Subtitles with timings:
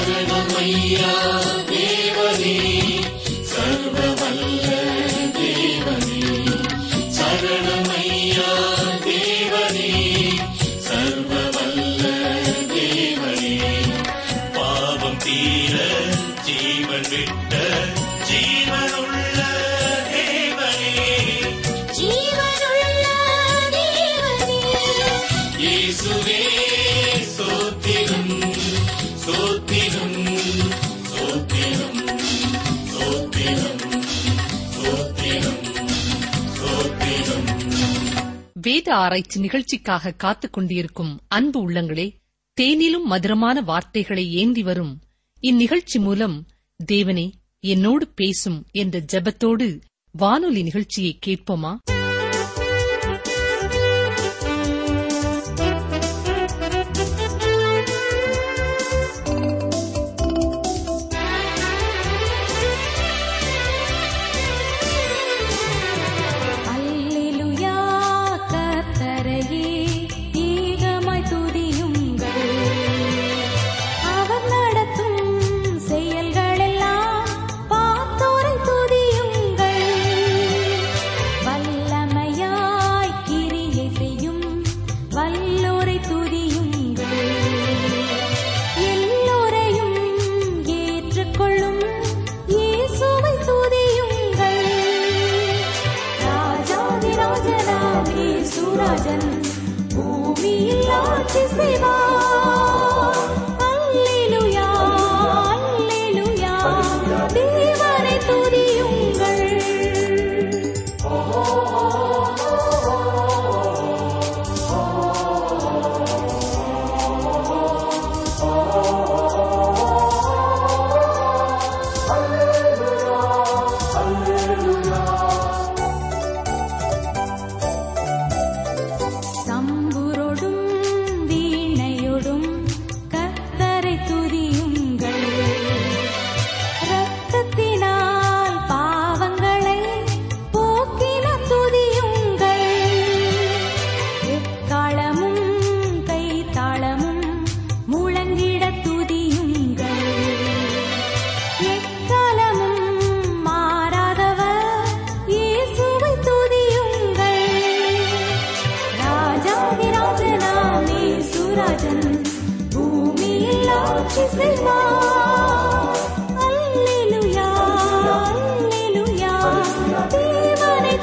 [0.00, 1.12] சரணமையா
[1.70, 2.56] தேவனே
[38.80, 42.06] வேத ஆராய்ச்சி நிகழ்ச்சிக்காக காத்துக் கொண்டிருக்கும் அன்பு உள்ளங்களே
[42.58, 44.94] தேனிலும் மதுரமான வார்த்தைகளை ஏந்தி வரும்
[45.42, 46.36] இந்நிகழ்ச்சி மூலம்
[46.80, 47.26] தேவனே
[47.64, 49.66] என்னோடு பேசும் என்ற ஜெபத்தோடு
[50.14, 51.72] வானொலி நிகழ்ச்சியை கேட்போமா?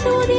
[0.08, 0.37] தேவனை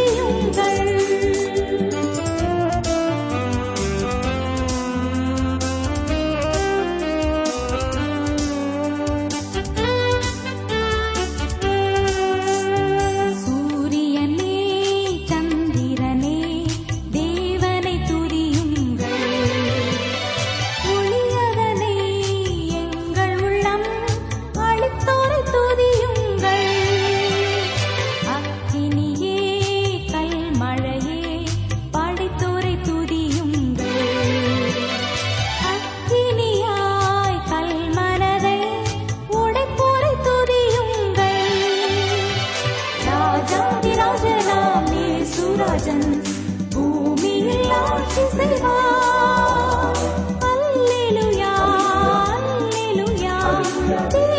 [53.88, 54.37] தேவனை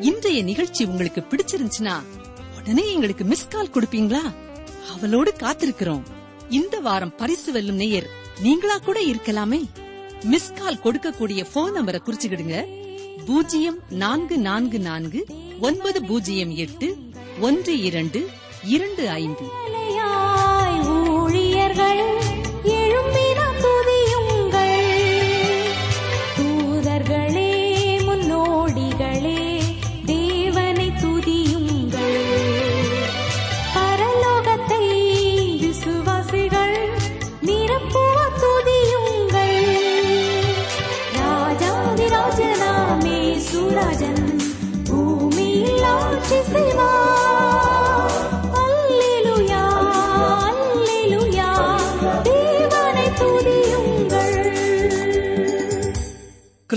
[0.00, 2.02] இன்றைய நிகழ்ச்சி உங்களுக்கு பிடிச்சிருந்துச்சுன்னா
[2.56, 4.34] உடனே எங்களுக்கு மிஸ் கால் கொடுப்பீங்களா?
[4.94, 6.02] அவளோடு காத்திருக்கிறோம்.
[6.48, 8.06] இந்த வாரம் பரிசு வெல்லும் நேயர்
[8.40, 9.60] நீங்களா கூட இருக்கலாமே.
[10.22, 12.66] மிஸ் கால் கொடுக்கக்கூடிய போன் நம்பரை குறிச்சுக்கிடுங்க.
[13.26, 15.26] பூஜ்ஜியம் நான்கு நான்கு நான்கு
[15.60, 16.96] ஒன்பது பூஜ்ஜியம் எட்டு
[17.40, 18.28] ஒன்று இரண்டு
[18.64, 19.66] இரண்டு ஐந்து.
[21.78, 22.27] 开。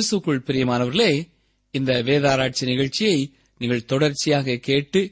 [0.02, 1.28] கிறிஸ்துக்குள் பிரியமானவர்களே
[1.72, 5.12] இந்த வேதாராய்ச்சி நிகழ்ச்சியை நீங்கள் தொடர்ச்சியாக கேட்டு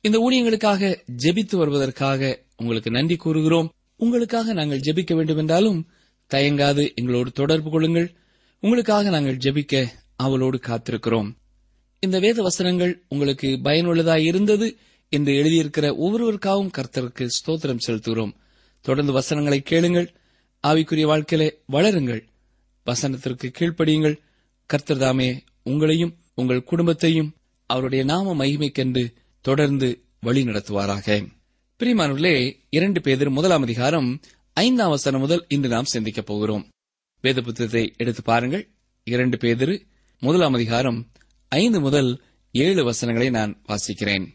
[0.00, 3.72] இந்த ஊழியங்களுக்காக ஜெபித்து வருவதற்காக உங்களுக்கு நன்றி கூறுகிறோம்.
[3.96, 5.88] உங்களுக்காக நாங்கள் ஜெபிக்க வேண்டும் என்றாலும்
[6.34, 8.14] தயங்காது எங்களோடு தொடர்பு கொள்ளுங்கள்.
[8.60, 9.86] உங்களுக்காக நாங்கள் ஜெபிக்க
[10.16, 11.34] அவளோடு காத்திருக்கிறோம்.
[12.00, 14.76] இந்த வேத வசனங்கள் உங்களுக்கு பயனுள்ளதாய் இருந்தது
[15.08, 18.34] என்று எழுதியிருக்கிற ஒவ்வொருவருக்காகவும் கர்த்தருக்கு ஸ்தோத்திரம் செலுத்துகிறோம்.
[18.80, 20.14] தொடர்ந்து வசனங்களை கேளுங்கள்.
[20.66, 22.28] ஆவிக்குரிய வாழ்க்கையிலே வளருங்கள்.
[22.86, 24.18] வசனத்திற்கு கீழ்ப்படியுங்கள்.
[24.66, 27.34] கர்த்தர் தாமே உங்களையும் உங்கள் குடும்பத்தையும்
[27.66, 31.26] அவருடைய நாம மகிமைக்கென்று தொடர்ந்து வழி நடத்துவாராக.
[31.78, 34.20] பிரிமானுள்ளே இரண்டு பேர் முதலாம் அதிகாரம்
[34.52, 36.68] ஐந்தாம் வசனம் முதல் இன்று நாம் சிந்திக்கப் போகிறோம்.
[37.20, 38.68] வேத புத்தகத்தை எடுத்து பாருங்கள்.
[39.04, 39.86] இரண்டு பேதிரு
[40.20, 41.08] முதலாம் அதிகாரம்
[41.48, 42.22] ஐந்து முதல்
[42.52, 44.26] ஏழு வசனங்களை நான் வாசிக்கிறேன்.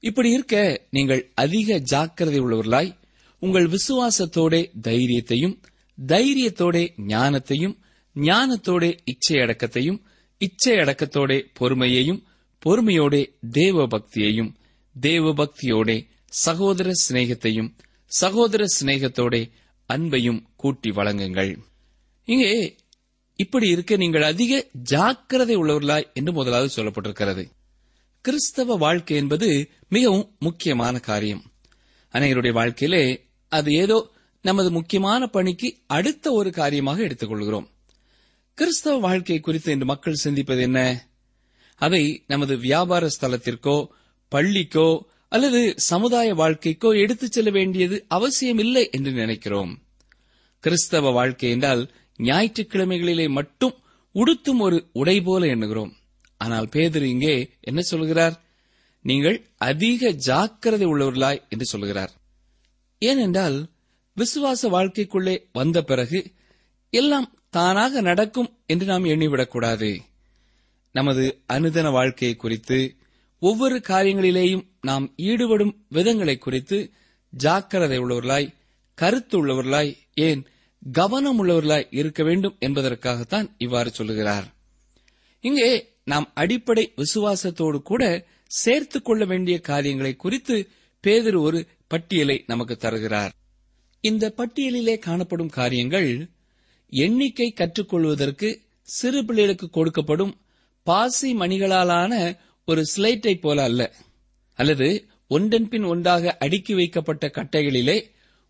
[0.00, 2.96] இப்படி இருக்க நீங்கள் அதிக ஜாக்கிரதை உள்ளவர்களாய்
[3.38, 5.62] உங்கள் விசுவாசத்தோட தைரியத்தையும்
[6.06, 7.76] தைரியத்தோட ஞானத்தையும்
[8.14, 10.02] ஞானத்தோட இச்சையடக்கத்தையும்
[10.66, 12.22] அடக்கத்தையும் பொறுமையையும்
[12.66, 14.54] பொறுமையோட தேவ பக்தியையும்
[15.00, 15.48] தேவ
[16.28, 17.74] சகோதர சிநேகத்தையும்
[18.06, 19.50] சகோதர சிநேகத்தோட
[19.88, 21.56] அன்பையும் கூட்டி வழங்குங்கள்.
[22.24, 22.76] இங்கே
[23.36, 27.50] இப்படி இருக்க நீங்கள் அதிக ஜாக்கிரதை உள்ளவர்களாய் என்று முதலாவது சொல்லப்பட்டிருக்கிறது.
[28.20, 31.42] கிறிஸ்தவ வாழ்க்கை என்பது மிகவும் முக்கியமான காரியம்.
[32.12, 34.10] அனைவருடைய வாழ்க்கையிலே அது ஏதோ
[34.42, 37.68] நமது முக்கியமான பணிக்கு அடுத்த ஒரு காரியமாக எடுத்துக்கொள்கிறோம்.
[38.54, 41.08] கிறிஸ்தவ வாழ்க்கை குறித்து இன்று மக்கள் சிந்திப்பது என்ன?
[41.76, 43.86] அதை நமது வியாபார ஸ்தலத்திற்கோ
[44.32, 49.72] பள்ளிக்கோ அல்லது சமுதாய வாழ்க்கைக்கோ எடுத்துச் செல்ல வேண்டியது அவசியமில்லை என்று நினைக்கிறோம்.
[50.60, 51.82] கிறிஸ்தவ வாழ்க்கை என்றால்
[52.18, 53.74] ஞாயிற்றுக்கிழமைகளிலே மட்டும்
[54.14, 55.92] உடுத்தும் ஒரு உடை போல எண்ணுகிறோம்.
[56.36, 58.42] ஆனால் பேதர் இங்கே என்ன சொல்கிறார்?
[59.02, 62.12] நீங்கள் அதிக ஜாக்கிரதை உள்ளவர்களாய் என்று சொல்கிறார்.
[62.98, 63.70] ஏனென்றால்
[64.16, 66.32] விசுவாச வாழ்க்கைக்குள்ளே வந்த பிறகு
[66.90, 69.98] எல்லாம் தானாக நடக்கும் என்று நாம் எண்ணிவிடக்கூடாது.
[70.92, 72.96] நமது அனுதன வாழ்க்கையை குறித்து
[73.40, 76.92] ஒவ்வொரு காரியங்களிலேயும் நாம் ஈடுபடும் விதங்களை குறித்து
[77.30, 78.54] ஜாக்கிரதை உள்ளவர்களாய்
[78.94, 80.42] கருத்து உள்ளவர்களாய் ஏன்
[80.92, 84.46] கவனம் உள்ளவர்களாய் இருக்க வேண்டும் என்பதற்காகத்தான் இவ்வாறு சொல்லுகிறார்.
[85.40, 85.70] இங்கே
[86.04, 90.68] நாம் அடிப்படை விசுவாசத்தோடு கூட சேர்த்துக் கொள்ள வேண்டிய காரியங்களை குறித்து
[91.00, 93.32] பேதர் ஒரு பட்டியலை நமக்கு தருகிறார்.
[94.00, 96.10] இந்த பட்டியலிலே காணப்படும் காரியங்கள்
[96.94, 98.48] எண்ணிக்கை கற்றுக்கொள்வதற்கு
[98.82, 100.32] சிறு பிள்ளைகளுக்கு கொடுக்கப்படும்
[100.82, 102.36] பாசி மணிகளாலான
[102.66, 103.82] ஒரு ஸ்லைட்டை போல அல்ல.
[104.54, 107.96] அல்லது ஒன்றன் பின் ஒன்றாக அடுக்கி வைக்கப்பட்ட கட்டைகளிலே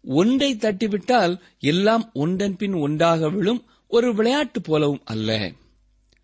[0.02, 5.52] ஒன்றை தட்டிவிட்டால் எல்லாம் ஒன்றன் பின் ஒன்றாக விழும் ஒரு விளையாட்டு போலவும் அல்ல.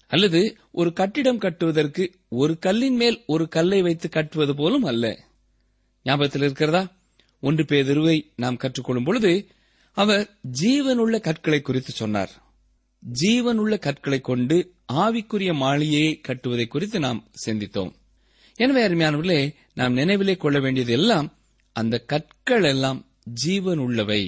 [0.07, 5.25] அல்லது ஒரு கட்டிடம் கட்டுவதற்கு ஒரு கல்லின் மேல் ஒரு கல்லை வைத்து கட்டுவது போலும் அல்ல.
[6.05, 6.93] ஞாபகத்தில் இருக்கிறதா?
[7.41, 9.47] ஒன்று பேர் நாம் கற்றுக்கொள்ளும் பொழுது
[9.97, 10.25] அவர்
[10.61, 12.33] ஜீவனுள்ள கற்களை குறித்து சொன்னார்.
[13.03, 14.57] ஜீவனுள்ள கற்களை கொண்டு
[14.93, 17.93] ஆவிக்குரிய மாளிகையை கட்டுவதை குறித்து நாம் சிந்தித்தோம்.
[18.59, 19.41] எனவே அருமையானவர்களே
[19.75, 21.29] நாம் நினைவிலே கொள்ள வேண்டியது எல்லாம்
[21.77, 23.01] அந்த கற்கள் எல்லாம்
[23.43, 24.23] ஜீவன் உள்ளவை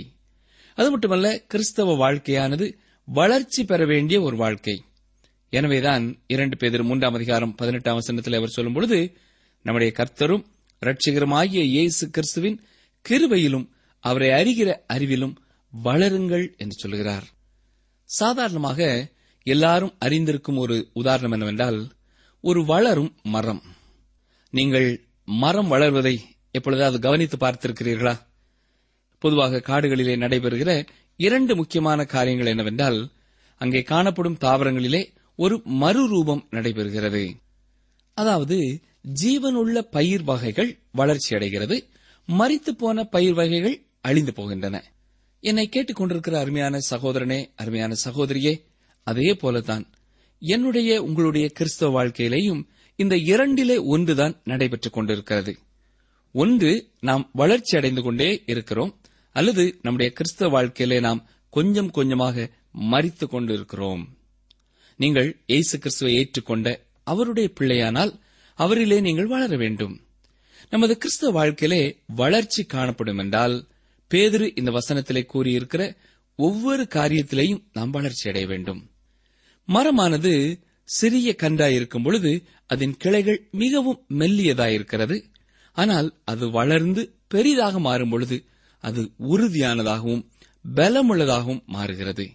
[0.78, 2.66] அது மட்டுமல்ல கிறிஸ்தவ வாழ்க்கையானது
[3.09, 4.76] வளர்ச்சி பெற வேண்டிய ஒரு வாழ்க்கை.
[5.52, 8.99] எனவேதான் இரண்டு பேர் மூன்றாம் அதிகாரம் பதினெட்டாம் வசனத்தில் அவர் சொல்லும் பொழுது
[9.64, 10.45] நம்முடைய கர்த்தரும்
[10.83, 12.59] ரட்சிகருமாகிய இயேசு கிறிஸ்துவின்
[13.04, 13.66] கிருபையிலும்
[14.04, 15.35] அவரை அறிகிற அறிவிலும்
[15.85, 17.25] வளருங்கள் என்று சொல்கிறார்.
[18.05, 19.11] சாதாரணமாக
[19.43, 21.93] எல்லாரும் அறிந்திருக்கும் ஒரு உதாரணம் என்னவென்றால்
[22.41, 23.62] ஒரு வளரும் மரம்.
[24.50, 28.14] நீங்கள் மரம் வளர்வதை எப்பொழுதாவது கவனித்து பார்த்திருக்கிறீர்களா?
[29.19, 30.87] பொதுவாக காடுகளிலே நடைபெறுகிற
[31.17, 33.11] இரண்டு முக்கியமான காரியங்கள் என்னவென்றால்
[33.57, 35.02] அங்கே காணப்படும் தாவரங்களிலே
[35.37, 37.35] ஒரு மறுரூபம் நடைபெறுகிறது.
[38.14, 38.81] அதாவது
[39.23, 41.88] ஜீவனுள்ள பயிர் வகைகள் வளர்ச்சி அடைகிறது
[42.26, 44.83] மரித்து போன பயிர் வகைகள் அழிந்து போகின்றன.
[45.44, 48.64] என்னை கேட்டுக்கொண்டிருக்கிற அருமையான சகோதரனே அருமையான சகோதரியே
[49.04, 49.84] அதே போலதான்
[50.38, 55.58] என்னுடைய உங்களுடைய கிறிஸ்தவ வாழ்க்கையிலேயும் இந்த இரண்டிலே ஒன்றுதான் நடைபெற்றுக் கொண்டிருக்கிறது.
[56.32, 59.00] ஒன்று நாம் வளர்ச்சி அடைந்து கொண்டே இருக்கிறோம்
[59.32, 64.16] அல்லது நம்முடைய கிறிஸ்தவ வாழ்க்கையிலே நாம் கொஞ்சம் கொஞ்சமாக மறித்துக் கொண்டிருக்கிறோம்.
[64.96, 68.20] நீங்கள் இயேசு கிறிஸ்துவை ஏற்றுக்கொண்ட அவருடைய பிள்ளையானால்
[68.58, 70.00] அவரிலே நீங்கள் வளர வேண்டும்.
[70.70, 73.68] நமது கிறிஸ்தவ வாழ்க்கையிலே வளர்ச்சி காணப்படும் என்றால்
[74.12, 75.97] பேதுரு இந்த வசனத்திலே கூறியிருக்கிற
[76.37, 78.90] ஒவ்வொரு காரியத்திலேயும் நாம் வளர்ச்சி அடைய வேண்டும்.
[79.69, 85.16] மரமானது சிறிய கன்றாயிருக்கும் பொழுது அதன் கிளைகள் மிகவும் மெல்லியதாயிருக்கிறது.
[85.73, 88.45] ஆனால் அது வளர்ந்து பெரிதாக மாறும் பொழுது
[88.81, 90.25] அது உறுதியானதாகவும்
[90.75, 92.26] பலமுள்ளதாகவும் மாறுகிறது.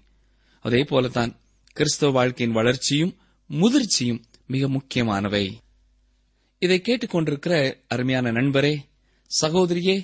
[0.59, 1.39] அதே போலத்தான்
[1.73, 3.15] கிறிஸ்தவ வாழ்க்கையின் வளர்ச்சியும்
[3.49, 5.57] முதிர்ச்சியும் மிக முக்கியமானவை.
[6.59, 8.73] இதை கேட்டுக்கொண்டிருக்கிற அருமையான நண்பரே
[9.41, 9.97] சகோதரியே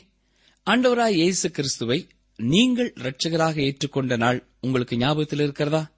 [0.68, 2.08] ஆண்டவராய் இயேசு கிறிஸ்துவை
[2.40, 5.92] நீங்கள் இரட்சகராக ஏற்றுக்கொண்ட நாள் உங்களுக்கு ஞாபகத்தில் இருக்கிறதா?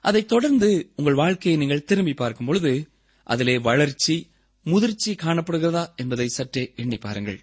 [0.00, 2.72] அதைத் தொடர்ந்து உங்கள் வாழ்க்கையை நீங்கள் திரும்பி பார்க்கும் பொழுது
[3.22, 4.30] அதிலே வளர்ச்சி
[4.62, 7.38] முதிர்ச்சி காணப்படுகிறதா என்பதை சற்றே எண்ணி பாருங்கள்.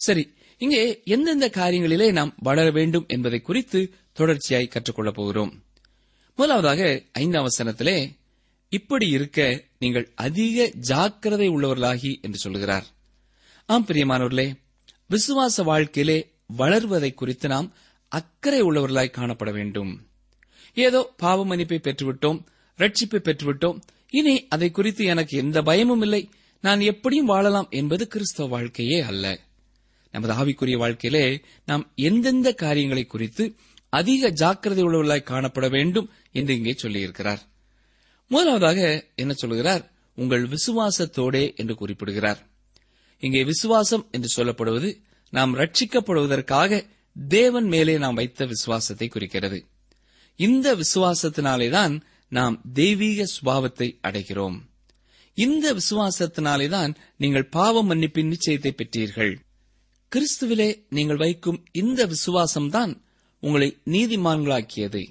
[0.00, 0.24] சரி
[0.58, 3.80] இங்கே எந்தெந்த காரியங்களிலே நாம் வளர வேண்டும் என்பதை குறித்து
[4.18, 5.52] தொடர்ச்சியாய் கற்றுக்கொள்ளப் போகிறோம்.
[6.38, 7.96] முதலாவதாக ஐந்தாம் வசனத்திலே
[8.68, 12.86] இப்படி இருக்க நீங்கள் அதிக ஜாக்கிரதை உள்ளவர்களாகி என்று சொல்கிறார்
[13.68, 14.46] ஆம் பிரியமானவர்களே
[15.08, 17.72] விசுவாச வாழ்க்கையிலே வளர்வதை குறித்து நாம்
[18.08, 20.06] அக்கறை உள்ளவர்களாய் காணப்பட வேண்டும்.
[20.74, 22.44] ஏதோ பாவ மன்னிப்பை பெற்றுவிட்டோம்
[22.78, 23.80] ரட்சிப்பை பெற்றுவிட்டோம்.
[24.10, 26.28] இனி அதை குறித்து எனக்கு எந்த பயமும் இல்லை.
[26.60, 29.40] நான் எப்படியும் வாழலாம் என்பது கிறிஸ்தவ வாழ்க்கையே அல்ல.
[30.12, 33.54] நமது ஆவிக்குரிய வாழ்க்கையிலே நாம் எந்தெந்த காரியங்களை குறித்து
[33.88, 37.38] அதிக ஜாக்கிரதை உள்ளவர்களாய் காணப்பட வேண்டும் என்று இங்கே சொல்லியிருக்கிறார்.
[38.28, 39.92] முதலாவதாக என்ன சொல்கிறார்?
[40.14, 42.46] உங்கள் விசுவாசத்தோடே என்று குறிப்பிடுகிறார்.
[43.24, 44.90] இங்கே விசுவாசம் என்று சொல்லப்படுவது
[45.32, 46.80] நாம் ரட்சிக்கப்படுவதற்காக
[47.28, 49.58] தேவன் மேலே நாம் வைத்த விசுவாசத்தை குறிக்கிறது.
[50.38, 51.94] இந்த விசுவாசத்தினாலேதான்
[52.28, 54.56] நாம் தெய்வீக சுபாவத்தை அடைகிறோம்.
[55.38, 59.32] இந்த விசுவாசத்தினாலேதான் நீங்கள் பாவ மன்னிப்பின் நிச்சயத்தை பெற்றீர்கள்.
[60.12, 62.92] கிறிஸ்துவிலே நீங்கள் வைக்கும் இந்த விசுவாசம்தான்
[63.42, 65.02] உங்களை நீதிமான்களாக்கியது.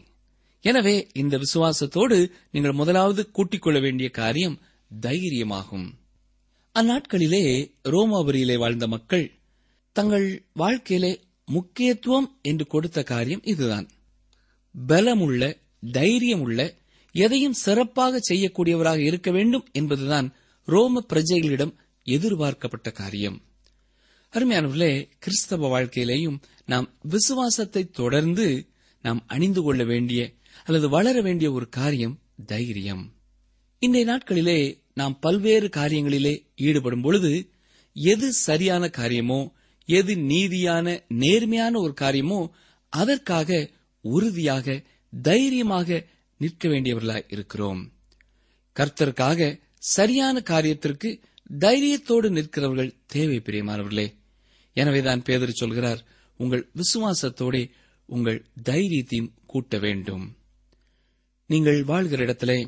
[0.62, 2.20] எனவே இந்த விசுவாசத்தோடு
[2.52, 4.62] நீங்கள் முதலாவது கூட்டிக் கொள்ள வேண்டிய காரியம்
[5.02, 5.88] தைரியமாகும்.
[6.80, 9.32] அந்நாட்களிலே ரோமாபுரியிலே வாழ்ந்த மக்கள்
[9.92, 13.90] தங்கள் வாழ்க்கையிலே முக்கியத்துவம் என்று கொடுத்த காரியம் இதுதான்.
[14.88, 15.58] பலமுள்ள
[15.92, 16.78] தைரியமுள்ள
[17.12, 20.34] எதையும் சிறப்பாக செய்யக்கூடியவராக இருக்க வேண்டும் என்பதுதான்
[20.66, 23.42] ரோம பிரஜைகளிடம் எதிர்பார்க்கப்பட்ட காரியம்.
[24.34, 28.68] அருமையானவர்களே கிறிஸ்தவ வாழ்க்கையிலேயும் நாம் விசுவாசத்தை தொடர்ந்து
[29.02, 30.32] நாம் அணிந்து கொள்ள வேண்டிய
[30.66, 33.14] அல்லது வளர வேண்டிய ஒரு காரியம் தைரியம்.
[33.80, 37.50] இன்றைய நாட்களிலே நாம் பல்வேறு காரியங்களிலே ஈடுபடும் பொழுது
[37.94, 42.54] எது சரியான காரியமோ எது நீதியான நேர்மையான ஒரு காரியமோ
[42.90, 43.70] அதற்காக
[44.02, 44.84] உறுதியாக
[45.22, 46.06] தைரியமாக
[46.38, 47.92] நிற்க வேண்டியவர்களாய் இருக்கிறோம்.
[48.76, 51.22] கர்த்தருக்காக சரியான காரியத்திற்கு
[51.60, 54.14] தைரியத்தோடு நிற்கிறவர்கள் தேவை பிரியமானவர்களே.
[54.74, 56.06] எனவேதான் பேதர் சொல்கிறார்
[56.38, 57.72] உங்கள் விசுவாசத்தோட
[58.06, 60.38] உங்கள் தைரியத்தையும் கூட்ட வேண்டும்.
[61.46, 62.68] நீங்கள் வாழ்கிற இடத்திலே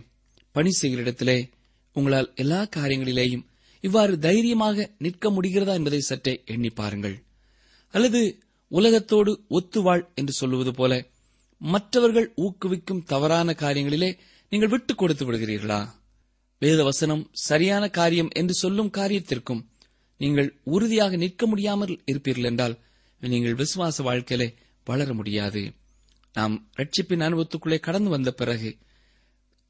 [0.51, 1.49] பணி செய்கிற இடத்திலே
[1.95, 3.45] உங்களால் எல்லா காரியங்களிலேயும்
[3.83, 7.15] இவ்வாறு தைரியமாக நிற்க முடிகிறதா என்பதை சற்றே எண்ணி பாருங்கள்.
[7.93, 8.21] அல்லது
[8.71, 10.93] உலகத்தோடு ஒத்துவாள் என்று சொல்லுவது போல
[11.61, 14.09] மற்றவர்கள் ஊக்குவிக்கும் தவறான காரியங்களிலே
[14.51, 15.81] நீங்கள் விட்டுக் கொடுத்து விடுகிறீர்களா?
[16.61, 19.63] வேத வசனம் சரியான காரியம் என்று சொல்லும் காரியத்திற்கும்
[20.21, 22.75] நீங்கள் உறுதியாக நிற்க முடியாமல் இருப்பீர்கள் என்றால்
[23.21, 24.49] நீங்கள் விசுவாச வாழ்க்கையிலே
[24.85, 25.61] வளர முடியாது.
[26.33, 28.71] நாம் ரட்சிப்பின் அனுபவத்துக்குள்ளே கடந்து வந்த பிறகு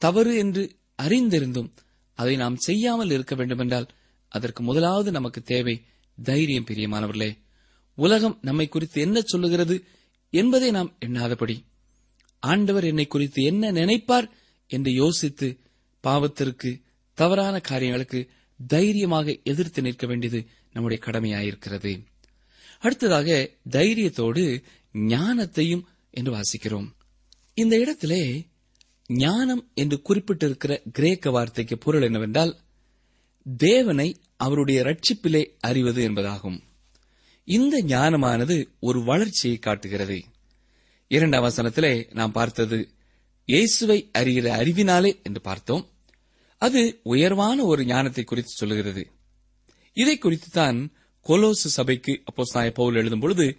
[0.02, 0.64] தவறு என்று
[1.02, 1.70] அறிந்திருந்தும்
[2.16, 3.88] அதை நாம் செய்யாமல் இருக்க வேண்டுமென்றால்
[4.30, 5.76] அதற்கு முதலாவது நமக்கு தேவை
[6.24, 7.32] தைரியம் பிரியமானவர்களே
[7.98, 9.84] உலகம் நம்மை குறித்து என்ன சொல்லுகிறது
[10.30, 11.56] என்பதை நாம் எண்ணாதபடி.
[12.40, 14.30] ஆண்டவர் என்னை குறித்து என்ன நினைப்பார்
[14.68, 15.58] என்று யோசித்து
[16.04, 16.82] பாவத்திற்கு
[17.14, 18.30] தவறான காரியங்களுக்கு
[18.68, 22.06] தைரியமாக எதிர்த்து நிற்க வேண்டியது நம்முடைய கடமையாயிருக்கிறது.
[22.80, 26.90] அடுத்ததாக தைரியத்தோடு ஞானத்தையும் என்று வாசிக்கிறோம்.
[27.54, 28.24] இந்த இடத்திலே
[29.08, 32.58] ஞானம் என்று குறிப்பிட்டிருக்கிற கிரேக்க வார்த்தைக்கு பொருள் என்னவென்றால்
[33.58, 36.60] தேவனை அவருடைய ரட்சிப்பிலே அறிவது என்பதாகும்.
[37.44, 40.24] இந்த ஞானமானது ஒரு வளர்ச்சியை காட்டுகிறது.
[41.08, 42.90] இரண்டாம் வசனத்திலே நாம் பார்த்தது
[43.46, 45.90] இயேசுவை அறிகிற அறிவினாலே என்று பார்த்தோம்.
[46.58, 49.12] அது உயர்வான ஒரு ஞானத்தை குறித்து சொல்லுகிறது.
[49.94, 53.58] இதை குறித்துத்தான் கொலோசு சபைக்கு அப்போஸ்தாய பவுல் எழுதும் பொழுது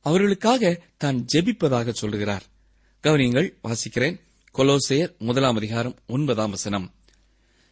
[0.00, 2.42] அவர்களுக்காக தான் ஜெபிப்பதாக சொல்லுகிறார்.
[3.02, 4.20] கவனியங்கள் வாசிக்கிறேன்.
[4.58, 6.94] கொலோசேர் முதலாம் அதிகாரம் ஒன்பதாம் வசனம்.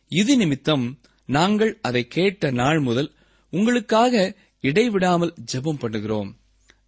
[0.09, 3.15] இது நிமித்தம் நாங்கள் அதை கேட்ட நாள் முதல்
[3.51, 6.37] உங்களுக்காக இடைவிடாமல் ஜெபம் பண்ணுகிறோம்.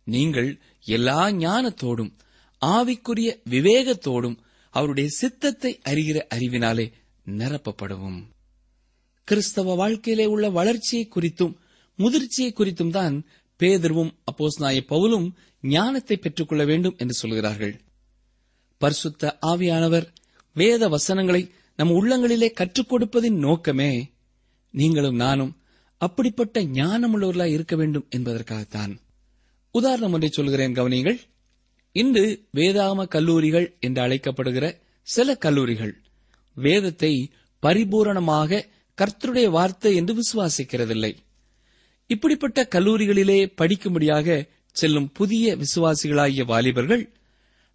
[0.05, 2.13] நீங்கள் எல்லா ஞானத்தோடும்
[2.63, 4.39] ஆவிக்குரிய விவேகத்தோடும்
[4.71, 6.93] அவருடைய சித்தத்தை அறிகிற அறிவினாலே
[7.27, 8.21] நிரப்பப்படவும்.
[9.25, 11.57] கிறிஸ்தவ வாழ்க்கையிலே உள்ள வளர்ச்சியை குறித்தும்
[11.97, 13.27] முதிர்ச்சியை குறித்தும் தான்
[13.61, 17.81] பேதர்வும் அப்போஸ்நாய பவுலும் ஞானத்தை பெற்றுக்கொள்ள வேண்டும் என்று சொல்கிறார்கள்.
[18.79, 20.07] பரிசுத்த ஆவியானவர்
[20.55, 24.11] வேத வசனங்களை நம் உள்ளங்களிலே கற்றுக் கொடுப்பதின் நோக்கமே
[24.71, 25.57] நீங்களும் நானும்
[25.99, 28.93] அப்படிப்பட்ட ஞானமுள்ளவர்களாய் இருக்க வேண்டும் என்பதற்காகத்தான்.
[29.71, 31.21] உதாரணம் ஒன்றை சொல்கிறேன் கவனிகள்
[31.93, 35.95] இன்று வேதாம கல்லூரிகள் என்று அழைக்கப்படுகிற சில கல்லூரிகள்
[36.55, 37.31] வேதத்தை
[37.63, 38.65] பரிபூரணமாக
[38.99, 41.17] கர்த்தருடைய வார்த்தை என்று விசுவாசிக்கிறதில்லை.
[42.07, 47.18] இப்படிப்பட்ட கல்லூரிகளிலே படிக்கும்படியாக செல்லும் புதிய விசுவாசிகளாகிய வாலிபர்கள்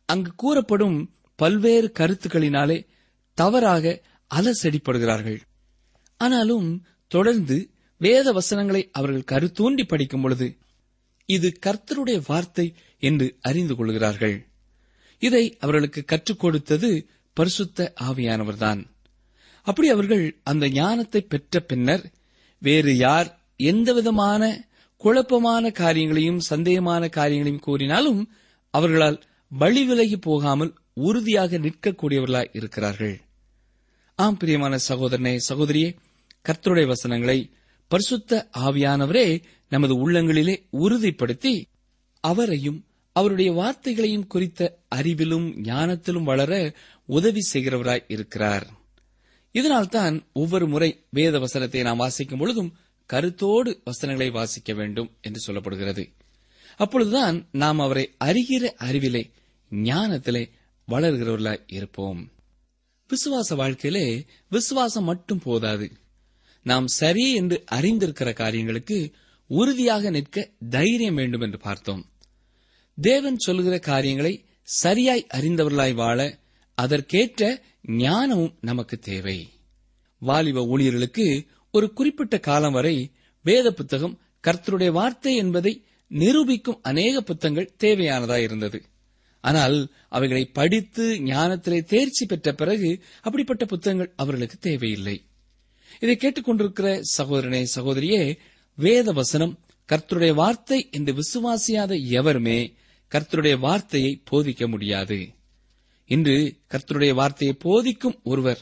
[0.05, 0.97] அங்கு கூறப்படும்
[1.35, 2.87] பல்வேறு கருத்துக்களினாலே
[3.33, 5.39] தவறாக அலசடிப்படுகிறார்கள்.
[6.17, 10.57] ஆனாலும் தொடர்ந்து வேத வசனங்களை அவர்கள் கருத்தூண்டி படிக்கும் பொழுது
[11.25, 14.47] இது கர்த்தருடைய வார்த்தை என்று அறிந்து கொள்கிறார்கள்.
[15.19, 18.81] இதை அவர்களுக்கு கற்றுக் கொடுத்தது பரிசுத்த ஆவியானவர்தான்.
[19.67, 22.11] அப்படி அவர்கள் அந்த ஞானத்தை பெற்ற பின்னர்
[22.61, 24.43] வேறு யார் எந்தவிதமான
[24.97, 28.21] குழப்பமான காரியங்களையும் சந்தேகமான காரியங்களையும் கூறினாலும்
[28.73, 30.71] அவர்களால் வழி விலகி போகாமல்
[31.07, 33.15] உறுதியாக நிற்கக்கூடியவர்களாய் இருக்கிறார்கள்.
[34.19, 35.89] ஆம் பிரியமான சகோதரனே சகோதரியே
[36.45, 37.37] கர்த்தருடைய வசனங்களை
[37.91, 39.27] பரிசுத்த ஆவியானவரே
[39.71, 41.53] நமது உள்ளங்களிலே உறுதிப்படுத்தி
[42.23, 42.79] அவரையும்
[43.15, 44.61] அவருடைய வார்த்தைகளையும் குறித்த
[44.95, 46.53] அறிவிலும் ஞானத்திலும் வளர
[47.09, 48.65] உதவி செய்கிறவராய் இருக்கிறார்.
[49.55, 52.73] இதனால்தான் ஒவ்வொரு முறை வேத வசனத்தை நாம் வாசிக்கும் பொழுதும்
[53.09, 56.03] கருத்தோடு வசனங்களை வாசிக்க வேண்டும் என்று சொல்லப்படுகிறது.
[56.77, 59.31] அப்பொழுதுதான் நாம் அவரை அறிகிற அறிவிலே
[59.71, 60.49] ஞானத்திலே
[60.87, 62.31] வளர்கிறவர்களாய் இருப்போம்.
[63.09, 65.91] விசுவாச வாழ்க்கையிலே விசுவாசம் மட்டும் போதாது.
[66.63, 69.11] நாம் சரி என்று அறிந்திருக்கிற காரியங்களுக்கு
[69.47, 72.11] உறுதியாக நிற்க தைரியம் வேண்டும் என்று பார்த்தோம்.
[73.01, 76.39] தேவன் சொல்லுகிற காரியங்களை சரியாய் அறிந்தவர்களாய் வாழ
[76.75, 79.49] அதற்கேற்ற ஞானமும் நமக்கு தேவை.
[80.19, 83.11] வாலிப ஊழியர்களுக்கு ஒரு குறிப்பிட்ட காலம் வரை
[83.43, 88.79] வேத புத்தகம் கர்த்தருடைய வார்த்தை என்பதை நிரூபிக்கும் அநேக புத்தகங்கள் தேவையானதாயிருந்தது
[89.43, 89.77] ஆனால்
[90.09, 92.89] அவைகளை படித்து ஞானத்திலே தேர்ச்சி பெற்ற பிறகு
[93.21, 95.15] அப்படிப்பட்ட புத்தகங்கள் அவர்களுக்கு தேவையில்லை.
[95.99, 98.21] இதை கேட்டுக்கொண்டிருக்கிற சகோதரனே சகோதரியே
[98.77, 99.53] வேத வசனம்
[99.89, 102.59] கர்த்தருடைய வார்த்தை என்று விசுவாசியாத எவருமே
[103.11, 105.19] கர்த்தருடைய வார்த்தையை போதிக்க முடியாது.
[106.09, 106.37] இன்று
[106.71, 108.61] கர்த்தருடைய வார்த்தையை போதிக்கும் ஒருவர்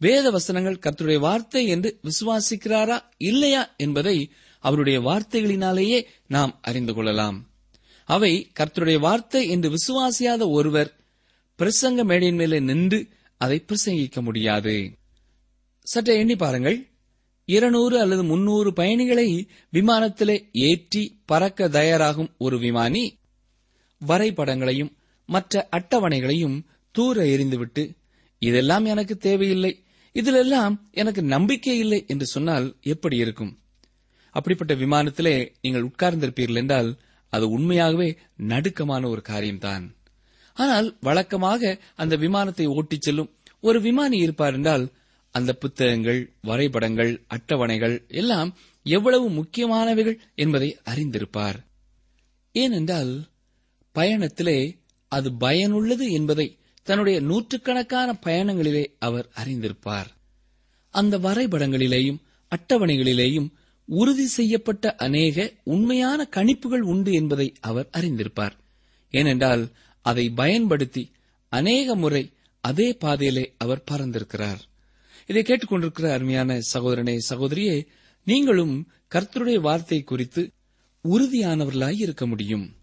[0.00, 2.98] வேத வசனங்கள் கர்த்தருடைய வார்த்தை என்று விசுவாசிக்கிறாரா
[3.30, 4.16] இல்லையா என்பதை
[4.60, 7.38] அவருடைய வார்த்தைகளினாலேயே நாம் அறிந்து கொள்ளலாம்.
[8.08, 10.90] அவை கர்த்தருடைய வார்த்தை என்று விசுவாசியாத ஒருவர்
[11.58, 12.98] பிரசங்க மேடையின் மேலே நின்று
[13.36, 14.74] அதை பிரசங்கிக்க முடியாது.
[15.82, 16.78] சற்றே எண்ணி பாருங்கள்.
[17.48, 19.28] இருநூறு அல்லது முன்னூறு பயணிகளை
[19.72, 23.04] விமானத்திலே ஏற்றி பறக்க தயாராகும் ஒரு விமானி
[24.00, 24.92] வரைபடங்களையும்
[25.28, 26.58] மற்ற அட்டவணைகளையும்
[26.94, 27.82] தூர எறிந்துவிட்டு
[28.42, 29.72] இதெல்லாம் எனக்கு தேவையில்லை.
[30.16, 33.52] இதிலெல்லாம் எனக்கு நம்பிக்கை இல்லை என்று சொன்னால் எப்படி இருக்கும்?
[34.30, 36.90] அப்படிப்பட்ட விமானத்திலே நீங்கள் உட்கார்ந்திருப்பீர்கள் என்றால்
[37.28, 38.16] அது உண்மையாகவே
[38.48, 39.84] நடுக்கமான ஒரு காரியம்தான்.
[40.56, 44.92] ஆனால் வழக்கமாக அந்த விமானத்தை ஓட்டிச் செல்லும் ஒரு விமானி இருப்பார் என்றால்
[45.34, 51.58] அந்த புத்தகங்கள் வரைபடங்கள் அட்டவணைகள் எல்லாம் எவ்வளவு முக்கியமானவைகள் என்பதை அறிந்திருப்பார்.
[52.52, 53.12] ஏனென்றால்
[53.94, 54.58] பயணத்திலே
[55.08, 60.10] அது பயனுள்ளது என்பதை தன்னுடைய நூற்றுக்கணக்கான பயணங்களிலே அவர் அறிந்திருப்பார்.
[60.94, 62.20] அந்த வரைபடங்களிலேயும்
[62.52, 63.48] அட்டவணைகளிலேயும்
[63.90, 68.52] உறுதி செய்யப்பட்ட அநேக உண்மையான கணிப்புகள் உண்டு என்பதை அவர் அறிந்திருப்பார்.
[69.10, 69.68] ஏனென்றால்
[70.02, 71.10] அதை பயன்படுத்தி
[71.48, 74.60] அநேக முறை அதே பாதையிலே அவர் பறந்திருக்கிறார்.
[75.26, 77.86] இதை கேட்டுக்கொண்டிருக்கிற அருமையான சகோதரனே சகோதரியே
[78.24, 80.50] நீங்களும் கர்த்தருடைய வார்த்தை குறித்து
[81.04, 82.76] உறுதியானவர்களாய் இருக்க முடியும்.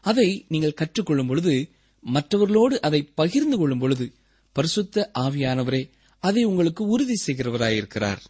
[0.00, 4.12] அதை நீங்கள் கற்றுக்கொள்ளும் பொழுது மற்றவர்களோடு அதை பகிர்ந்து கொள்ளும் பொழுது
[4.52, 8.22] பரிசுத்த ஆவியானவரே அதை உங்களுக்கு உறுதி செய்கிறவராயிருக்கிறார்.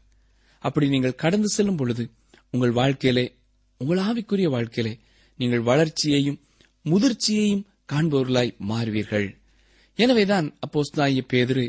[0.66, 2.04] அப்படி நீங்கள் கடந்து செல்லும் பொழுது
[2.50, 3.26] உங்கள் வாழ்க்கையிலே
[3.78, 4.94] உங்கள் ஆவிக்குரிய வாழ்க்கையிலே
[5.36, 6.40] நீங்கள் வளர்ச்சியையும்
[6.84, 9.28] முதிர்ச்சியையும் காண்பவர்களாய் மாறுவீர்கள்.
[9.94, 11.64] எனவேதான் அப்போஸ்தாய பேதுரு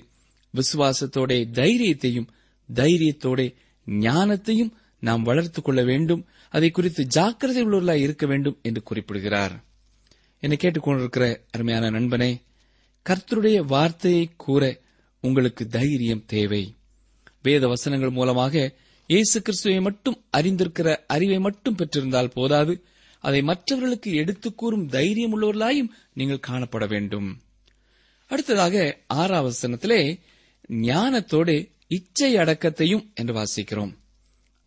[0.53, 2.27] விசுவாசத்தோட தைரியத்தையும்
[2.73, 3.55] தைரியத்தோட
[3.87, 6.25] ஞானத்தையும் நாம் வளர்த்துக் கொள்ள வேண்டும்.
[6.49, 9.55] அதை குறித்து ஜாக்கிரதை உள்ளவர்களாய் இருக்க வேண்டும் என்று குறிப்பிடுகிறார்.
[10.39, 12.31] என்னை கேட்டுக்கொண்டிருக்கிற அருமையான நண்பனே
[13.09, 14.63] கர்த்தருடைய வார்த்தையை கூற
[15.21, 16.63] உங்களுக்கு தைரியம் தேவை.
[17.41, 18.73] வேத வசனங்கள் மூலமாக
[19.07, 22.83] இயேசு கிறிஸ்துவை மட்டும் அறிந்திருக்கிற அறிவை மட்டும் பெற்றிருந்தால் போதாது.
[23.19, 27.41] அதை மற்றவர்களுக்கு எடுத்துக் கூறும் தைரியம் உள்ளவர்களாயும் நீங்கள் காணப்பட வேண்டும்.
[28.27, 30.19] அடுத்ததாக ஆறாவது வசனத்திலே
[30.67, 33.93] ஞானத்தோடு இச்சை அடக்கத்தையும் என்று வாசிக்கிறோம்.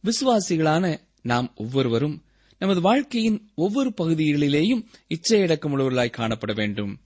[0.05, 2.25] விசுவாசிகளான நாம் ஒவ்வொருவரும்
[2.59, 6.99] நமது வாழ்க்கையின் ஒவ்வொரு பகுதிகளிலேயும் இச்சையடக்கம் உள்ளவர்களாய் காணப்பட வேண்டும்.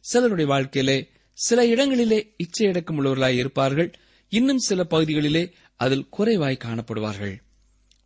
[0.00, 3.92] சிலருடைய வாழ்க்கையிலே சில இடங்களிலே இச்சையடக்கம் உள்ளவர்களாய் இருப்பார்கள்.
[4.28, 7.34] இன்னும் சில பகுதிகளிலே அதில் குறைவாய் காணப்படுவார்கள்.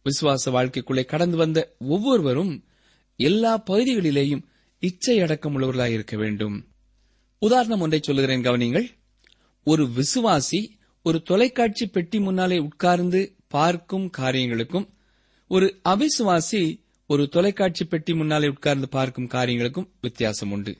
[0.06, 2.64] விசுவாச வாழ்க்கைக்குள்ளே கடந்து வந்த ஒவ்வொருவரும்
[3.16, 4.44] எல்லா பகுதிகளிலேயும்
[4.78, 6.68] இச்சை அடக்கம் உள்ளவர்களாய் இருக்க வேண்டும்.
[7.38, 8.88] உதாரணம் ஒன்றை சொல்லுகிறேன் கவனிங்கள்
[9.64, 10.68] ஒரு விசுவாசி
[11.02, 14.88] ஒரு தொலைக்காட்சி பெட்டி முன்னாலே உட்கார்ந்து பார்க்கும் காரியங்களுக்கும்
[15.48, 16.62] ஒரு அவிசுவாசி
[17.06, 20.76] ஒரு தொலைக்காட்சி பெட்டி முன்னாலே உட்கார்ந்து பார்க்கும் காரியங்களுக்கும் வித்தியாசம் உண்டு.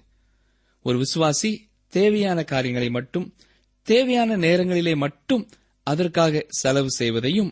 [0.83, 1.51] ஒரு விசுவாசி
[1.89, 3.35] தேவையான காரியங்களை மட்டும்
[3.83, 5.49] தேவையான நேரங்களிலே மட்டும்
[5.91, 7.51] அதற்காக செலவு செய்வதையும்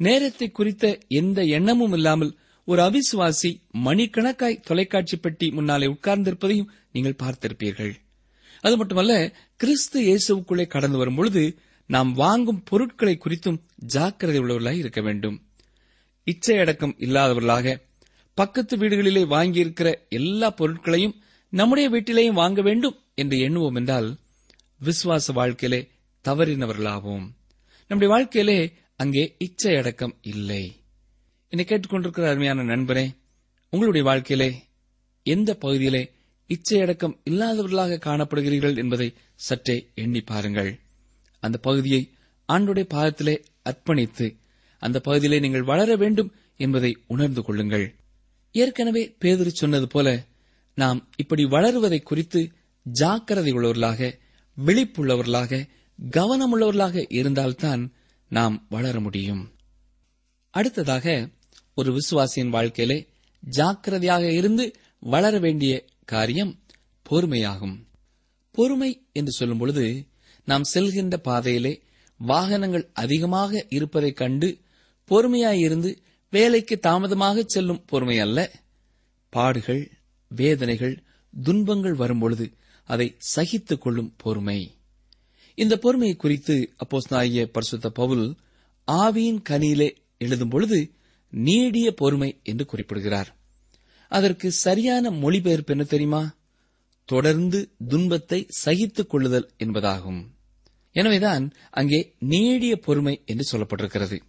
[0.00, 0.84] நேரத்தை குறித்த
[1.20, 2.32] எந்த எண்ணமும் இல்லாமல்
[2.68, 3.50] ஒரு அவிசுவாசி
[3.84, 7.92] மணிக்கணக்காய் தொலைக்காட்சி பெட்டி முன்னாலே உட்கார்ந்திருப்பதையும் நீங்கள் பார்த்திருப்பீர்கள்.
[8.64, 9.14] அது மட்டுமல்ல
[9.60, 11.42] கிறிஸ்து இயேசுவுக்குள்ளே கடந்து வரும்பொழுது
[11.90, 13.60] நாம் வாங்கும் பொருட்களை குறித்தும்
[13.94, 15.36] ஜாக்கிரதை உள்ளவர்களாய் இருக்க வேண்டும்.
[16.26, 17.76] இச்சை அடக்கம் இல்லாதவர்களாக
[18.38, 21.18] பக்கத்து வீடுகளிலே வாங்கியிருக்கிற எல்லா பொருட்களையும்
[21.52, 24.08] நம்முடைய வீட்டிலேயும் வாங்க வேண்டும் என்று எண்ணுவோம் என்றால்
[24.80, 25.80] விசுவாச வாழ்க்கையிலே
[26.24, 27.26] தவறினவர்களாவோம்.
[27.88, 30.62] நம்முடைய வாழ்க்கையிலே அங்கே இச்சை அடக்கம் இல்லை.
[31.48, 33.04] என்னை கேட்டுக்கொண்டிருக்கிற அருமையான நண்பரே
[33.72, 34.62] உங்களுடைய வாழ்க்கையிலே
[35.22, 36.10] எந்த பகுதியிலே
[36.46, 40.80] இச்சை அடக்கம் இல்லாதவர்களாக காணப்படுகிறீர்கள் என்பதை சற்றே எண்ணி பாருங்கள்.
[41.42, 42.10] அந்த பகுதியை
[42.48, 44.26] ஆண்டுடைய பாதத்திலே அர்ப்பணித்து
[44.78, 47.86] அந்த பகுதியிலே நீங்கள் வளர வேண்டும் என்பதை உணர்ந்து கொள்ளுங்கள்.
[48.52, 50.08] ஏற்கனவே பேதுரு சொன்னது போல
[50.74, 54.18] நாம் இப்படி வளருவதை குறித்து ஜாக்கிரதை உள்ளவர்களாக
[54.58, 55.68] விழிப்புள்ளவர்களாக
[56.02, 57.92] கவனமுள்ளவர்களாக இருந்தால்தான்
[58.28, 59.52] நாம் வளர முடியும்.
[60.50, 61.28] அடுத்ததாக
[61.74, 63.08] ஒரு விசுவாசியின் வாழ்க்கையிலே
[63.40, 66.60] ஜாக்கிரதையாக இருந்து வளர வேண்டிய காரியம்
[67.10, 67.78] பொறுமையாகும்.
[68.50, 70.06] பொறுமை என்று சொல்லும் பொழுது
[70.44, 71.82] நாம் செல்கின்ற பாதையிலே
[72.16, 74.60] வாகனங்கள் அதிகமாக இருப்பதைக் கண்டு
[75.10, 75.96] பொறுமையாயிருந்து
[76.30, 78.52] வேலைக்கு தாமதமாக செல்லும் பொறுமை அல்ல.
[79.28, 79.92] பாடுகள்
[80.28, 81.02] வேதனைகள்
[81.42, 82.52] துன்பங்கள் வரும்பொழுது
[82.84, 84.74] அதை சகித்துக் கொள்ளும் பொறுமை.
[85.56, 88.34] இந்த பொறுமையை குறித்து அப்போஸ் நாய பரிசுத்த பவுல்
[88.92, 90.92] ஆவியின் கனியிலே எழுதும் பொழுது
[91.30, 93.36] நீடிய பொறுமை என்று குறிப்பிடுகிறார்.
[94.08, 96.36] அதற்கு சரியான மொழிபெயர்ப்பு என்ன தெரியுமா?
[97.04, 100.22] தொடர்ந்து துன்பத்தை சகித்துக் கொள்ளுதல் என்பதாகும்.
[100.92, 104.20] எனவேதான் அங்கே நீடிய பொறுமை என்று சொல்லப்பட்டிருக்கிறது.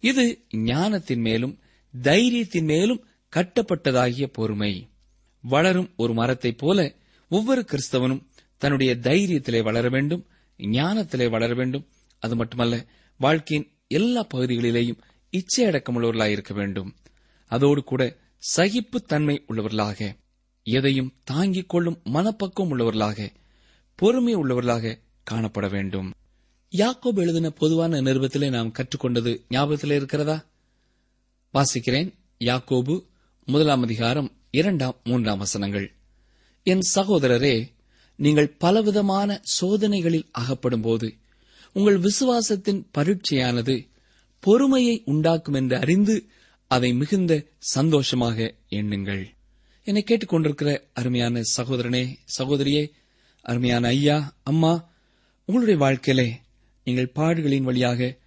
[0.00, 1.58] இது ஞானத்தின் மேலும்
[2.02, 3.04] தைரியத்தின் மேலும்
[3.36, 4.88] கட்டப்பட்டதாகிய பொறுமை.
[5.42, 6.94] வளரும் ஒரு மரத்தைப் போல
[7.28, 8.26] ஒவ்வொரு கிறிஸ்தவனும்
[8.58, 10.26] தன்னுடைய தைரியத்திலே வளர வேண்டும்
[10.58, 11.86] ஞானத்திலே வளர வேண்டும்.
[12.18, 12.86] அது மட்டுமல்ல
[13.18, 14.98] வாழ்க்கையின் எல்லா பகுதிகளிலேயும்
[15.30, 16.94] இச்சையடக்கம் அடக்கமுள்ளவர்களாக இருக்க வேண்டும்.
[17.46, 20.16] அதோடு கூட சகிப்பு தன்மை உள்ளவர்களாக
[20.62, 23.30] எதையும் தாங்கிக் கொள்ளும் மனப்பக்குவம் உள்ளவர்களாக
[23.94, 24.98] பொறுமை உள்ளவர்களாக
[25.30, 26.12] காணப்பட வேண்டும்.
[26.70, 30.46] யாக்கோப் எழுதின பொதுவான நிருபத்திலே நாம் கற்றுக்கொண்டது ஞாபகத்திலே இருக்கிறதா?
[31.54, 32.14] வாசிக்கிறேன்.
[32.38, 33.06] யாக்கோபு
[33.46, 35.94] முதலாம் அதிகாரம் இரண்டாம் மூன்றாம் வசனங்கள்.
[36.62, 37.73] என் சகோதரரே
[38.16, 41.14] நீங்கள் பலவிதமான சோதனைகளில் அகப்படும்போது
[41.72, 43.88] உங்கள் விசுவாசத்தின் பரீட்சையானது
[44.40, 46.28] பொறுமையை உண்டாக்கும் என்று அறிந்து
[46.68, 49.26] அதை மிகுந்த சந்தோஷமாக எண்ணுங்கள்.
[49.84, 52.90] என்னை கேட்டுக்கொண்டிருக்கிற அருமையான சகோதரனே சகோதரியே
[53.42, 54.92] அருமையான ஐயா அம்மா
[55.44, 56.40] உங்களுடைய வாழ்க்கையிலே
[56.84, 58.18] நீங்கள் பாடுகளின் வழியாக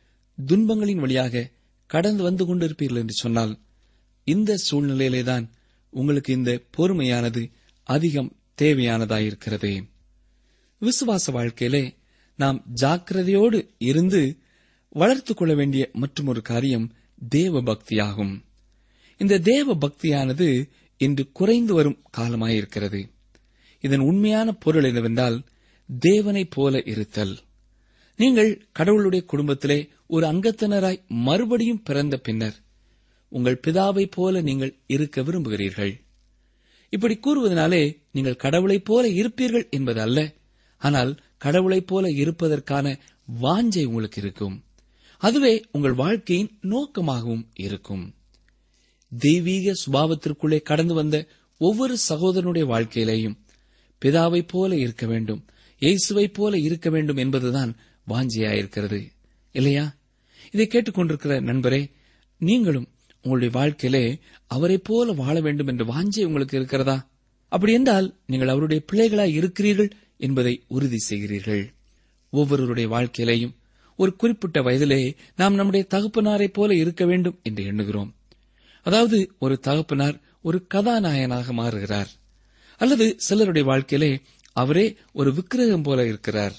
[0.47, 1.52] துன்பங்களின் வழியாக
[1.88, 3.60] கடந்து வந்து கொண்டிருப்பீர்கள் என்று சொன்னால்
[4.23, 5.50] இந்த சூழ்நிலையிலேதான்
[5.89, 7.52] உங்களுக்கு இந்த பொறுமையானது
[7.84, 9.83] அதிகம் தேவையானதாயிருக்கிறது.
[10.79, 11.95] விசுவாச வாழ்க்கையிலே
[12.37, 14.37] நாம் ஜாக்கிரதையோடு இருந்து
[14.89, 16.93] வளர்த்துக் கொள்ள வேண்டிய மற்றொரு காரியம்
[17.29, 18.41] தேவ பக்தியாகும்
[19.17, 23.09] இந்த தேவ பக்தியானது இன்று குறைந்து வரும் காலமாயிருக்கிறது.
[23.79, 25.43] இதன் உண்மையான பொருள் என்னவென்றால்
[25.99, 27.39] தேவனைப் போல இருத்தல்.
[28.17, 32.55] நீங்கள் கடவுளுடைய குடும்பத்திலே ஒரு அங்கத்தினராய் மறுபடியும் பிறந்த பின்னர்
[33.29, 36.01] உங்கள் பிதாவைப் போல நீங்கள் இருக்க விரும்புகிறீர்கள்.
[36.89, 40.34] இப்படி கூறுவதனாலே நீங்கள் கடவுளைப் போல இருப்பீர்கள் என்பது அல்ல
[40.78, 43.00] ஆனால் கடவுளைப் போல இருப்பதற்கான
[43.41, 44.63] வாஞ்சை உங்களுக்கு இருக்கும்.
[45.17, 48.15] அதுவே உங்கள் வாழ்க்கையின் நோக்கமாகவும் இருக்கும்.
[49.19, 53.38] தெய்வீக சுபாவத்திற்குள்ளே கடந்து வந்த ஒவ்வொரு சகோதரனுடைய வாழ்க்கையிலேயும்
[54.06, 55.45] பிதாவைப் போல இருக்க வேண்டும்
[55.82, 57.76] இயேசுவைப் போல இருக்க வேண்டும் என்பதுதான்
[58.08, 59.12] வாஞ்சியாயிருக்கிறது.
[59.52, 59.95] இல்லையா?
[60.52, 61.91] இதை கேட்டுக்கொண்டிருக்கிற நண்பரே
[62.38, 62.88] நீங்களும்
[63.27, 64.05] உங்களுடைய வாழ்க்கையிலே
[64.47, 66.97] அவரைப் போல வாழ வேண்டும் என்ற வாஞ்சை உங்களுக்கு இருக்கிறதா?
[67.51, 71.63] அப்படி என்றால் நீங்கள் அவருடைய பிள்ளைகளாய் இருக்கிறீர்கள் என்பதை உறுதி செய்கிறீர்கள்.
[72.33, 73.53] ஒவ்வொருவருடைய வாழ்க்கையிலேயும்
[73.99, 75.01] ஒரு குறிப்பிட்ட வயதிலே
[75.35, 78.11] நாம் நம்முடைய தகப்பனாரை போல இருக்க வேண்டும் என்று எண்ணுகிறோம்.
[78.85, 82.11] அதாவது ஒரு தகப்பனார் ஒரு கதாநாயகனாக மாறுகிறார்.
[82.81, 84.11] அல்லது சிலருடைய வாழ்க்கையிலே
[84.55, 86.55] அவரே ஒரு விக்கிரகம் போல இருக்கிறார்.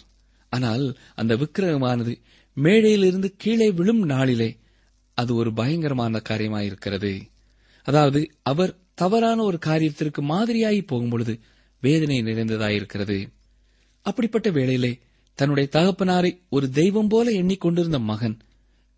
[0.53, 2.15] ஆனால் அந்த விக்கிரகமானது
[2.57, 4.51] மேடையிலிருந்து கீழே விழும் நாளிலே
[5.19, 7.29] அது ஒரு பயங்கரமான காரியமாயிருக்கிறது.
[7.83, 11.41] அதாவது அவர் தவறான ஒரு காரியத்திற்கு மாதிரியாகி போகும்பொழுது
[11.81, 13.33] வேதனை நிறைந்ததாயிருக்கிறது.
[14.03, 14.99] அப்படிப்பட்ட வேளையிலே
[15.35, 18.39] தன்னுடைய தகப்பனாரை ஒரு தெய்வம் போல எண்ணிக்கொண்டிருந்த மகன்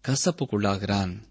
[0.09, 1.23] கசப்புக்குள்ளாகிறான்.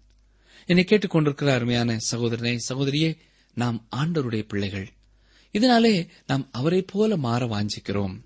[0.66, 3.16] என்னை கேட்டுக்கொண்டிருக்கிற அருமையான சகோதரனே சகோதரியே
[3.54, 4.92] நாம் ஆண்டவருடைய பிள்ளைகள்.
[5.52, 8.20] இதனாலே நாம் அவரைப் போல மாற வாஞ்சிக்கிறோம்.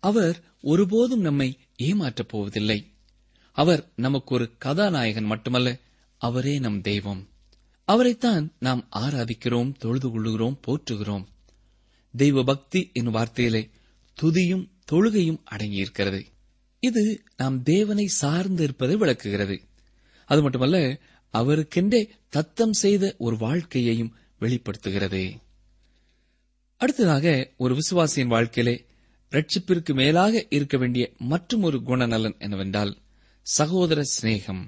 [0.00, 2.91] அவர் ஒருபோதும் நம்மை ஏமாற்றப் போவதில்லை.
[3.52, 5.78] அவர் நமக்கு ஒரு கதாநாயகன் மட்டுமல்ல
[6.18, 7.28] அவரே நம் தெய்வம்.
[7.84, 11.24] அவரைத்தான் நாம் ஆராதிக்கிறோம் தொழுது கொள்ளுகிறோம் போற்றுகிறோம்.
[12.16, 13.70] தெய்வ பக்தி என்னும் வார்த்தையிலே
[14.22, 16.24] துதியும் தொழுகையும் அடங்கியிருக்கிறது.
[16.80, 19.60] இது நாம் தேவனை சார்ந்து இருப்பதை விளக்குகிறது.
[20.26, 20.98] அது மட்டுமல்ல
[21.32, 25.36] அவருக்கென்றே தத்தம் செய்த ஒரு வாழ்க்கையையும் வெளிப்படுத்துகிறது.
[26.76, 28.84] அடுத்ததாக ஒரு விசுவாசியின் வாழ்க்கையிலே
[29.30, 33.01] ரட்சிப்பிற்கு மேலாக இருக்க வேண்டிய மற்றும் ஒரு குணநலன் என்னவென்றால்
[33.42, 34.62] சகோதர சிநேகம்.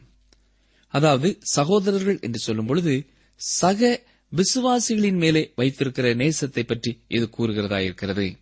[0.89, 3.07] அதாவது சகோதரர்கள் என்று சொல்லும் பொழுது
[3.37, 8.37] சக விசுவாசிகளின் மேலே வைத்திருக்கிற நேசத்தை பற்றி இது கூறுகிறதா இருக்கிறது.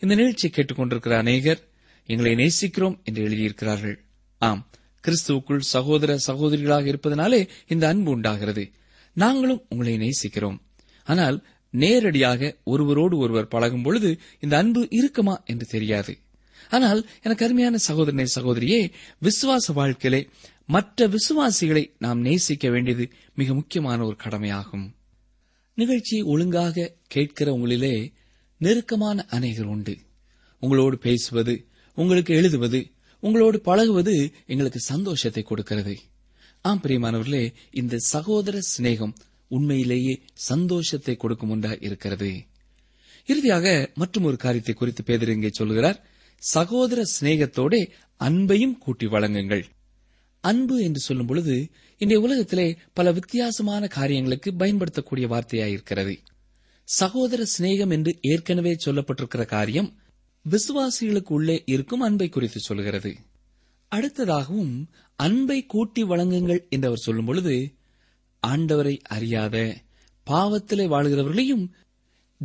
[0.00, 1.60] இந்த நிகழ்ச்சியை கேட்டுக்கொண்டிருக்கிற அநேகர்
[2.06, 3.96] எங்களை நேசிக்கிறோம் என்று எழுதியிருக்கிறார்கள்.
[4.38, 4.70] ஆம்
[5.04, 8.72] கிறிஸ்துவுக்குள் சகோதர சகோதரிகளாக இருப்பதனாலே இந்த அன்பு உண்டாகிறது.
[9.14, 10.58] நாங்களும் உங்களை நேசிக்கிறோம்.
[11.04, 16.18] ஆனால் நேரடியாக ஒருவரோடு ஒருவர் பழகும் பொழுது இந்த அன்பு இருக்குமா என்று தெரியாது.
[16.72, 18.80] ஆனால் எனக்கு அருமையான சகோதரனை சகோதரியே
[19.22, 20.20] விசுவாச வாழ்க்கையிலே
[20.66, 23.04] மற்ற விசுவாசிகளை நாம் நேசிக்க வேண்டியது
[23.34, 24.86] மிக முக்கியமான ஒரு கடமையாகும்.
[25.78, 27.94] நிகழ்ச்சி ஒழுங்காக கேட்கிற உங்களிலே
[28.60, 29.94] நெருக்கமான அநேகர் உண்டு.
[30.62, 31.54] உங்களோடு பேசுவது
[31.98, 32.80] உங்களுக்கு எழுதுவது
[33.22, 34.14] உங்களோடு பழகுவது
[34.46, 35.94] எங்களுக்கு சந்தோஷத்தை கொடுக்கிறது.
[36.64, 39.14] ஆம் பிரியமானவர்களே இந்த சகோதர சிநேகம்
[39.50, 40.14] உண்மையிலேயே
[40.48, 42.30] சந்தோஷத்தை கொடுக்கும் ஒன்றா இருக்கிறது.
[43.28, 45.98] இறுதியாக மற்றும் ஒரு காரியத்தை குறித்து பேதர் இங்கே சொல்கிறார்
[46.42, 47.74] சகோதர சிநேகத்தோட
[48.20, 49.64] அன்பையும் கூட்டி வழங்குங்கள்.
[50.40, 56.14] அன்பு என்று சொல்லும் பொழுது இன்றைய உலகத்திலே பல வித்தியாசமான காரியங்களுக்கு பயன்படுத்தக்கூடிய வார்த்தையாயிருக்கிறது.
[56.84, 59.98] சகோதர சிநேகம் என்று ஏற்கனவே சொல்லப்பட்டிருக்கிற காரியம்
[60.44, 63.16] விசுவாசிகளுக்கு உள்ளே இருக்கும் அன்பை குறித்து சொல்கிறது.
[63.90, 64.74] அடுத்ததாகவும்
[65.16, 67.74] அன்பை கூட்டி வழங்குங்கள் என்று அவர் சொல்லும் பொழுது
[68.46, 69.76] ஆண்டவரை அறியாத
[70.26, 71.64] பாவத்திலே வாழ்கிறவர்களையும்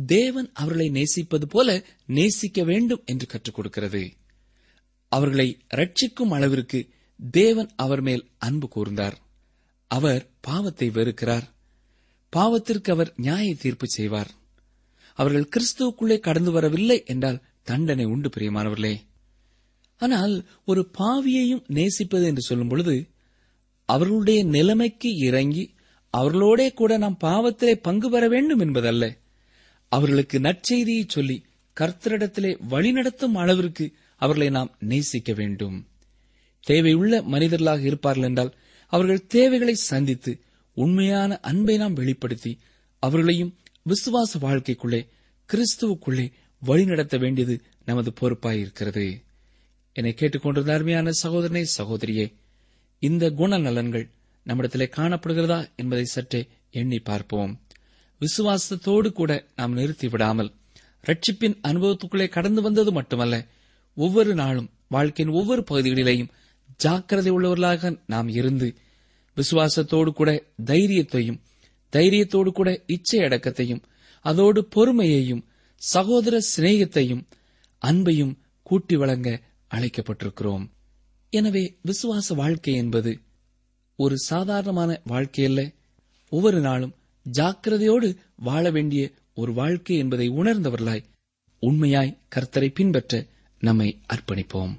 [0.06, 4.12] தேவன் அவர்களை நேசிப்பது போல நேசிக்க வேண்டும் என்று கற்றுக் கொடுக்கிறது.
[5.08, 6.88] அவர்களை ரட்சிக்கும் அளவிற்கு
[7.30, 9.12] தேவன் அவர் மேல் அன்பு கூர்ந்தார்.
[9.86, 11.42] அவர் பாவத்தை வெறுக்கிறார்.
[12.36, 14.30] பாவத்திற்கு அவர் நியாய தீர்ப்பு செய்வார்.
[15.14, 18.96] அவர்கள் கிறிஸ்துவுக்குள்ளே கடந்து வரவில்லை என்றால் தண்டனை உண்டு பிரியமானவர்களே.
[19.96, 23.08] ஆனால் ஒரு பாவியையும் நேசிப்பது என்று சொல்லும் பொழுது
[23.84, 25.74] அவர்களுடைய நிலைமைக்கு இறங்கி
[26.16, 29.16] அவர்களோட கூட நாம் பாவத்திலே பங்கு பெற வேண்டும் என்பதல்ல.
[29.88, 31.44] அவர்களுக்கு நற்செய்தியை சொல்லி
[31.80, 35.86] கர்த்தரிடத்திலே வழிநடத்தும் அளவிற்கு அவர்களை நாம் நேசிக்க வேண்டும்.
[36.66, 38.54] தேவையுள்ள மனிதர்களாக இருப்பார்கள் என்றால்
[38.86, 40.40] அவர்கள் தேவைகளை சந்தித்து
[40.74, 42.58] உண்மையான அன்பை நாம் வெளிப்படுத்தி
[42.98, 45.08] அவர்களையும் விசுவாச வாழ்க்கைக்குள்ளே
[45.48, 49.22] கிறிஸ்துவுக்குள்ளே வழிநடத்த வேண்டியது நமது பொறுப்பாயிருக்கிறது
[49.92, 52.32] என்னை கேட்டுக்கொண்டிருந்த அருமையான சகோதரனே சகோதரியே
[52.98, 54.10] இந்த குணநலன்கள்
[54.44, 57.60] நம்மிடத்திலே காணப்படுகிறதா என்பதை சற்றே எண்ணி பார்ப்போம்.
[58.20, 60.50] விசுவாசத்தோடு கூட நாம் நிறுத்தி விடாமல்
[61.04, 63.48] ரட்சிப்பின் அனுபவத்துக்குள்ளே கடந்து வந்தது மட்டுமல்ல
[63.96, 66.32] ஒவ்வொரு நாளும் வாழ்க்கையின் ஒவ்வொரு பகுதிகளிலேயும்
[66.76, 68.76] ஜாக்கிரதை உள்ளவர்களாக நாம் இருந்து
[69.36, 70.30] விசுவாசத்தோடு கூட
[70.64, 71.40] தைரியத்தையும்
[71.92, 73.82] தைரியத்தோடு கூட இச்சை அடக்கத்தையும்
[74.24, 75.44] அதோடு பொறுமையையும்
[75.76, 77.22] சகோதர சிநேகத்தையும்
[77.82, 79.28] அன்பையும் கூட்டி வழங்க
[79.70, 80.64] அழைக்கப்பட்டிருக்கிறோம்.
[81.30, 83.20] எனவே விசுவாச வாழ்க்கை என்பது
[83.98, 85.74] ஒரு சாதாரணமான வாழ்க்கையல்ல.
[86.32, 86.94] ஒவ்வொரு நாளும்
[87.32, 91.04] ஜாக்கிரதையோடு வாழ வேண்டிய ஒரு வாழ்க்கை என்பதை உணர்ந்தவர்களாய்
[91.58, 93.24] உண்மையாய் கர்த்தரை பின்பற்ற
[93.60, 94.76] நம்மை அர்ப்பணிப்போம்.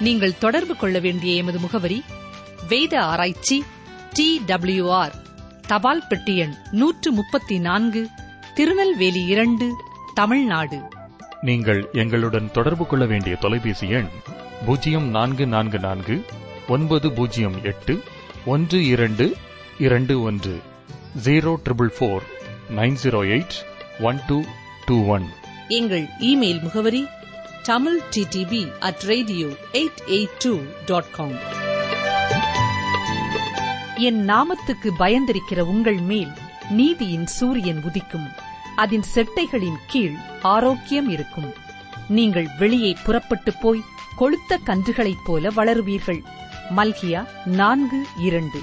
[0.00, 2.02] நீங்கள் தொடர்பு கொள்ள வேண்டிய எமது முகவரி
[2.68, 3.62] வேத ஆராய்ச்சி
[4.12, 4.40] டி
[4.88, 5.14] ஆர்
[5.66, 8.08] தபால் பெட்டி எண் நூற்று முப்பத்தி நான்கு
[8.54, 9.72] திருநெல்வேலி இரண்டு
[10.14, 10.80] தமிழ்நாடு.
[11.42, 14.08] நீங்கள் எங்களுடன் தொடர்பு கொள்ள வேண்டிய தொலைபேசி எண்
[14.66, 16.24] பூஜ்ஜியம் நான்கு நான்கு நான்கு
[16.68, 18.00] ஒன்பது பூஜ்ஜியம் எட்டு
[18.44, 19.36] ஒன்று இரண்டு
[19.78, 20.60] இரண்டு ஒன்று
[21.24, 22.22] zero triple four
[22.76, 23.56] nine zero eight
[24.00, 24.42] one two
[24.86, 25.28] two one
[25.68, 27.06] எங்கள் இமெயில் முகவரி
[27.62, 31.62] Tamil DTP at radio eight eight two dot com
[33.96, 36.32] என் நாமத்துக்கு பயந்திருக்கிற உங்கள் மேல்
[36.70, 38.34] நீதியின் சூரியன் உதிக்கும்.
[38.76, 41.52] அதன் செட்டைகளின் கீழ் ஆரோக்கியம் இருக்கும்.
[42.08, 43.82] நீங்கள் வெளியே புறப்பட்டுப் போய்
[44.18, 46.22] கொழுத்த கன்றுகளைப் போல வளருவீர்கள்.
[46.76, 48.62] மல்கியா நான்கு இரண்டு.